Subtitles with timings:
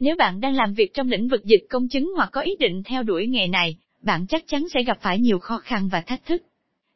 [0.00, 2.82] Nếu bạn đang làm việc trong lĩnh vực dịch công chứng hoặc có ý định
[2.82, 6.26] theo đuổi nghề này, bạn chắc chắn sẽ gặp phải nhiều khó khăn và thách
[6.26, 6.42] thức.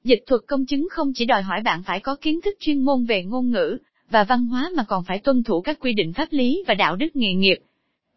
[0.04, 3.04] Dịch thuật công chứng không chỉ đòi hỏi bạn phải có kiến thức chuyên môn
[3.04, 3.78] về ngôn ngữ
[4.10, 6.96] và văn hóa mà còn phải tuân thủ các quy định pháp lý và đạo
[6.96, 7.58] đức nghề nghiệp.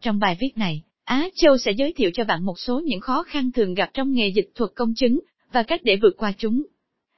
[0.01, 3.23] Trong bài viết này, Á Châu sẽ giới thiệu cho bạn một số những khó
[3.23, 5.19] khăn thường gặp trong nghề dịch thuật công chứng
[5.51, 6.63] và cách để vượt qua chúng.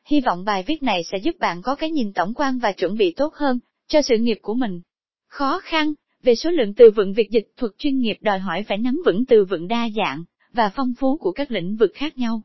[0.05, 2.97] Hy vọng bài viết này sẽ giúp bạn có cái nhìn tổng quan và chuẩn
[2.97, 4.82] bị tốt hơn cho sự nghiệp của mình.
[5.27, 5.93] Khó khăn
[6.25, 9.25] về số lượng từ vựng việc dịch thuật chuyên nghiệp đòi hỏi phải nắm vững
[9.25, 12.41] từ vựng đa dạng và phong phú của các lĩnh vực khác nhau.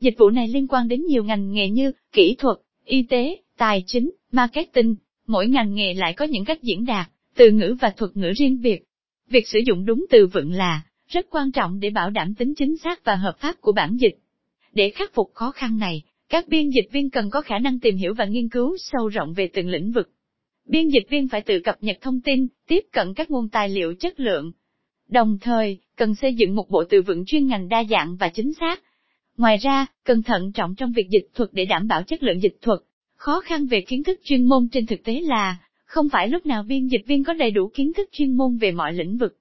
[0.00, 3.84] Dịch vụ này liên quan đến nhiều ngành nghề như kỹ thuật, y tế, tài
[3.86, 4.94] chính, marketing,
[5.26, 8.60] mỗi ngành nghề lại có những cách diễn đạt, từ ngữ và thuật ngữ riêng
[8.62, 8.82] biệt.
[9.28, 12.76] Việc sử dụng đúng từ vựng là rất quan trọng để bảo đảm tính chính
[12.76, 14.18] xác và hợp pháp của bản dịch.
[14.72, 17.96] Để khắc phục khó khăn này, các biên dịch viên cần có khả năng tìm
[17.96, 20.10] hiểu và nghiên cứu sâu rộng về từng lĩnh vực.
[20.66, 23.94] Biên dịch viên phải tự cập nhật thông tin, tiếp cận các nguồn tài liệu
[23.94, 24.52] chất lượng.
[25.08, 28.52] Đồng thời, cần xây dựng một bộ từ vựng chuyên ngành đa dạng và chính
[28.60, 28.82] xác.
[29.36, 32.56] Ngoài ra, cần thận trọng trong việc dịch thuật để đảm bảo chất lượng dịch
[32.62, 32.80] thuật.
[33.16, 36.62] Khó khăn về kiến thức chuyên môn trên thực tế là, không phải lúc nào
[36.62, 39.36] biên dịch viên có đầy đủ kiến thức chuyên môn về mọi lĩnh vực.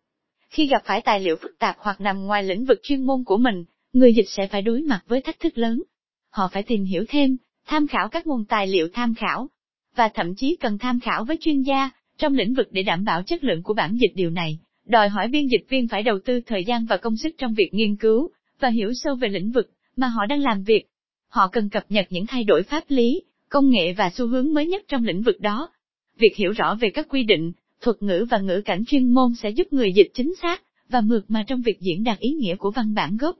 [0.49, 3.37] Khi gặp phải tài liệu phức tạp hoặc nằm ngoài lĩnh vực chuyên môn của
[3.37, 5.83] mình, người dịch sẽ phải đối mặt với thách thức lớn.
[6.29, 9.49] Họ phải tìm hiểu thêm, tham khảo các nguồn tài liệu tham khảo,
[9.95, 13.23] và thậm chí cần tham khảo với chuyên gia trong lĩnh vực để đảm bảo
[13.23, 16.41] chất lượng của bản dịch điều này, đòi hỏi biên dịch viên phải đầu tư
[16.45, 18.29] thời gian và công sức trong việc nghiên cứu
[18.59, 20.83] và hiểu sâu về lĩnh vực mà họ đang làm việc.
[21.27, 24.67] Họ cần cập nhật những thay đổi pháp lý, công nghệ và xu hướng mới
[24.67, 25.69] nhất trong lĩnh vực đó.
[26.17, 27.51] Việc hiểu rõ về các quy định,
[27.81, 31.25] thuật ngữ và ngữ cảnh chuyên môn sẽ giúp người dịch chính xác và mượt
[31.27, 33.35] mà trong việc diễn đạt ý nghĩa của văn bản gốc.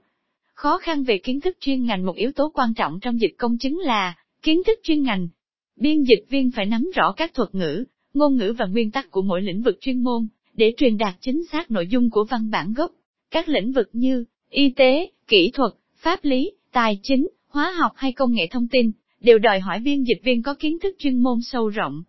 [0.54, 3.58] Khó khăn về kiến thức chuyên ngành một yếu tố quan trọng trong dịch công
[3.58, 5.28] chứng là kiến thức chuyên ngành.
[5.76, 9.22] Biên dịch viên phải nắm rõ các thuật ngữ, ngôn ngữ và nguyên tắc của
[9.22, 12.74] mỗi lĩnh vực chuyên môn, để truyền đạt chính xác nội dung của văn bản
[12.74, 12.92] gốc.
[13.30, 18.12] Các lĩnh vực như y tế, kỹ thuật, pháp lý, tài chính, hóa học hay
[18.12, 21.38] công nghệ thông tin, đều đòi hỏi biên dịch viên có kiến thức chuyên môn
[21.42, 22.02] sâu rộng.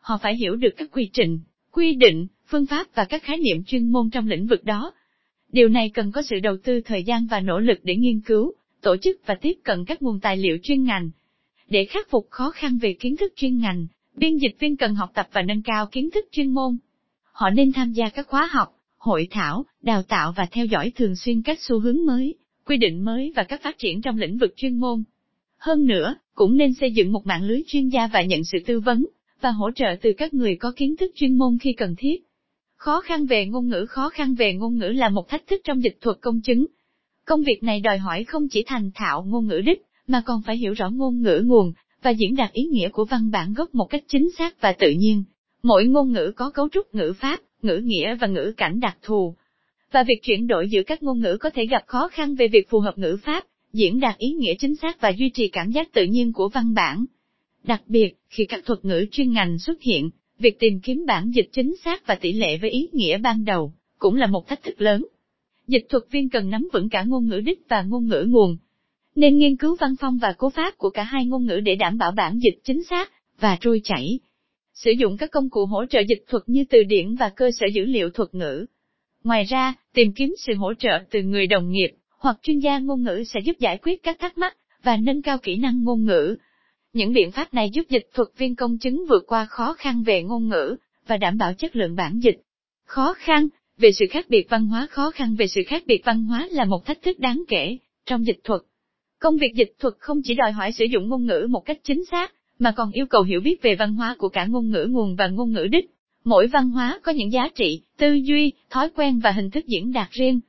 [0.00, 1.40] Họ phải hiểu được các quy trình,
[1.72, 4.92] quy định, phương pháp và các khái niệm chuyên môn trong lĩnh vực đó.
[5.52, 8.52] Điều này cần có sự đầu tư thời gian và nỗ lực để nghiên cứu,
[8.80, 11.10] tổ chức và tiếp cận các nguồn tài liệu chuyên ngành.
[11.70, 13.86] Để khắc phục khó khăn về kiến thức chuyên ngành,
[14.16, 16.78] biên dịch viên cần học tập và nâng cao kiến thức chuyên môn.
[17.32, 21.16] Họ nên tham gia các khóa học, hội thảo, đào tạo và theo dõi thường
[21.16, 22.34] xuyên các xu hướng mới,
[22.66, 25.02] quy định mới và các phát triển trong lĩnh vực chuyên môn.
[25.58, 28.80] Hơn nữa, cũng nên xây dựng một mạng lưới chuyên gia và nhận sự tư
[28.80, 29.06] vấn
[29.40, 32.24] và hỗ trợ từ các người có kiến thức chuyên môn khi cần thiết.
[32.76, 35.82] Khó khăn về ngôn ngữ Khó khăn về ngôn ngữ là một thách thức trong
[35.82, 36.66] dịch thuật công chứng.
[37.24, 40.56] Công việc này đòi hỏi không chỉ thành thạo ngôn ngữ đích, mà còn phải
[40.56, 41.72] hiểu rõ ngôn ngữ nguồn,
[42.02, 44.90] và diễn đạt ý nghĩa của văn bản gốc một cách chính xác và tự
[44.90, 45.24] nhiên.
[45.62, 49.34] Mỗi ngôn ngữ có cấu trúc ngữ pháp, ngữ nghĩa và ngữ cảnh đặc thù.
[49.92, 52.70] Và việc chuyển đổi giữa các ngôn ngữ có thể gặp khó khăn về việc
[52.70, 55.92] phù hợp ngữ pháp, diễn đạt ý nghĩa chính xác và duy trì cảm giác
[55.92, 57.04] tự nhiên của văn bản.
[57.64, 61.48] Đặc biệt, khi các thuật ngữ chuyên ngành xuất hiện, việc tìm kiếm bản dịch
[61.52, 64.80] chính xác và tỷ lệ với ý nghĩa ban đầu, cũng là một thách thức
[64.80, 65.06] lớn.
[65.66, 68.56] Dịch thuật viên cần nắm vững cả ngôn ngữ đích và ngôn ngữ nguồn,
[69.14, 71.98] nên nghiên cứu văn phong và cố pháp của cả hai ngôn ngữ để đảm
[71.98, 74.18] bảo bản dịch chính xác và trôi chảy.
[74.74, 77.66] Sử dụng các công cụ hỗ trợ dịch thuật như từ điển và cơ sở
[77.66, 78.66] dữ liệu thuật ngữ.
[79.24, 83.02] Ngoài ra, tìm kiếm sự hỗ trợ từ người đồng nghiệp hoặc chuyên gia ngôn
[83.02, 86.36] ngữ sẽ giúp giải quyết các thắc mắc và nâng cao kỹ năng ngôn ngữ.
[86.92, 90.22] Những biện pháp này giúp dịch thuật viên công chứng vượt qua khó khăn về
[90.22, 90.76] ngôn ngữ
[91.06, 92.40] và đảm bảo chất lượng bản dịch.
[92.84, 96.24] Khó khăn về sự khác biệt văn hóa Khó khăn về sự khác biệt văn
[96.24, 97.76] hóa là một thách thức đáng kể
[98.06, 98.60] trong dịch thuật.
[99.20, 102.04] Công việc dịch thuật không chỉ đòi hỏi sử dụng ngôn ngữ một cách chính
[102.04, 105.16] xác, mà còn yêu cầu hiểu biết về văn hóa của cả ngôn ngữ nguồn
[105.16, 105.90] và ngôn ngữ đích.
[106.24, 109.92] Mỗi văn hóa có những giá trị, tư duy, thói quen và hình thức diễn
[109.92, 110.40] đạt riêng.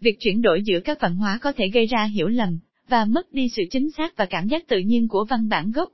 [0.00, 3.32] Việc chuyển đổi giữa các văn hóa có thể gây ra hiểu lầm, và mất
[3.32, 5.92] đi sự chính xác và cảm giác tự nhiên của văn bản gốc.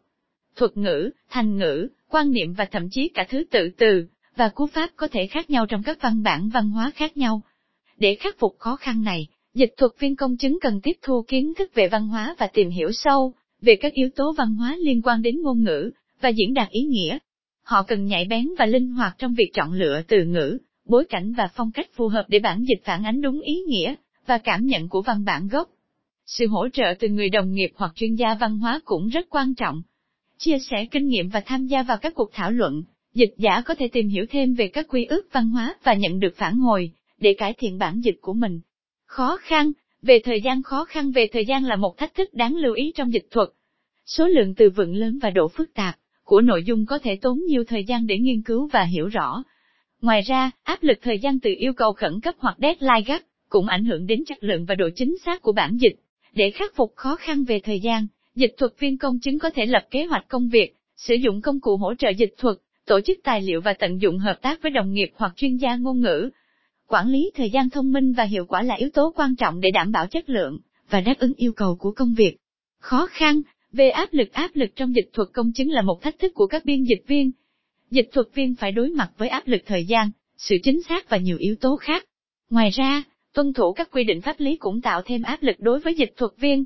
[0.57, 4.07] Thuật ngữ, thành ngữ, quan niệm và thậm chí cả thứ tự từ,
[4.37, 7.43] và cú pháp có thể khác nhau trong các văn bản văn hóa khác nhau.
[7.97, 11.53] Để khắc phục khó khăn này, Dịch thuật viên công chứng cần tiếp thu kiến
[11.55, 15.03] thức về văn hóa và tìm hiểu sâu về các yếu tố văn hóa liên
[15.03, 15.91] quan đến ngôn ngữ
[16.21, 17.19] và diễn đạt ý nghĩa.
[17.63, 21.33] Họ cần nhạy bén và linh hoạt trong việc chọn lựa từ ngữ, bối cảnh
[21.33, 23.95] và phong cách phù hợp để bản dịch phản ánh đúng ý nghĩa
[24.27, 25.71] và cảm nhận của văn bản gốc.
[26.27, 29.55] Sự hỗ trợ từ người đồng nghiệp hoặc chuyên gia văn hóa cũng rất quan
[29.55, 29.83] trọng.
[30.39, 32.83] Chia sẻ kinh nghiệm và tham gia vào các cuộc thảo luận,
[33.15, 36.21] dịch giả có thể tìm hiểu thêm về các quy ước văn hóa và nhận
[36.21, 38.61] được phản hồi, để cải thiện bản dịch của mình.
[39.09, 39.73] Khó khăn,
[40.03, 42.93] về thời gian khó khăn về thời gian là một thách thức đáng lưu ý
[42.95, 43.49] trong dịch thuật.
[44.07, 47.39] Số lượng từ vựng lớn và độ phức tạp của nội dung có thể tốn
[47.47, 49.43] nhiều thời gian để nghiên cứu và hiểu rõ.
[50.01, 53.67] Ngoài ra, áp lực thời gian từ yêu cầu khẩn cấp hoặc deadline gắt, cũng
[53.67, 55.97] ảnh hưởng đến chất lượng và độ chính xác của bản dịch.
[56.33, 59.67] Để khắc phục khó khăn về thời gian, dịch thuật viên công chứng có thể
[59.67, 62.57] lập kế hoạch công việc, sử dụng công cụ hỗ trợ dịch thuật,
[62.87, 65.77] tổ chức tài liệu và tận dụng hợp tác với đồng nghiệp hoặc chuyên gia
[65.77, 66.31] ngôn ngữ.
[66.91, 69.71] Quản lý thời gian thông minh và hiệu quả là yếu tố quan trọng để
[69.71, 70.59] đảm bảo chất lượng
[70.91, 72.37] và đáp ứng yêu cầu của công việc.
[72.79, 73.43] Khó khăn
[73.73, 76.47] về áp lực áp lực trong dịch thuật công chứng là một thách thức của
[76.47, 77.31] các biên dịch viên.
[77.91, 81.17] Dịch thuật viên phải đối mặt với áp lực thời gian, sự chính xác và
[81.17, 82.05] nhiều yếu tố khác.
[82.51, 83.03] Ngoài ra,
[83.35, 86.13] tuân thủ các quy định pháp lý cũng tạo thêm áp lực đối với dịch
[86.17, 86.65] thuật viên.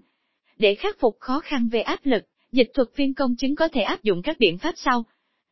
[0.59, 3.81] Để khắc phục khó khăn về áp lực, dịch thuật viên công chứng có thể
[3.81, 5.05] áp dụng các biện pháp sau.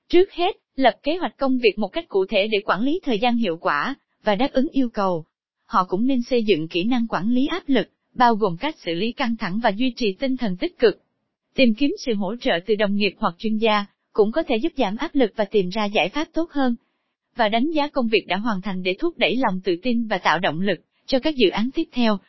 [0.09, 3.19] Trước hết, lập kế hoạch công việc một cách cụ thể để quản lý thời
[3.19, 5.25] gian hiệu quả và đáp ứng yêu cầu.
[5.65, 8.95] Họ cũng nên xây dựng kỹ năng quản lý áp lực, bao gồm cách xử
[8.95, 11.03] lý căng thẳng và duy trì tinh thần tích cực.
[11.55, 14.73] Tìm kiếm sự hỗ trợ từ đồng nghiệp hoặc chuyên gia, cũng có thể giúp
[14.77, 16.77] giảm áp lực và tìm ra giải pháp tốt hơn.
[17.37, 20.19] Và đánh giá công việc đã hoàn thành để thúc đẩy lòng tự tin và
[20.19, 22.19] tạo động lực cho các dự án tiếp theo.